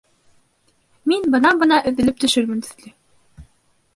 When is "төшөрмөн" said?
2.25-2.63